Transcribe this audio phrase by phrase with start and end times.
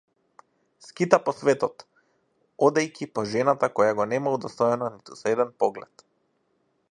[0.85, 1.85] Скита по светот,
[2.69, 6.05] одејќи по жената која го нема удостоено ниту со еден поглед.